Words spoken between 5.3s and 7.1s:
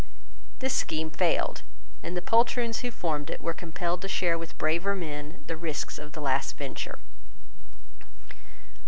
the risks of the last venture.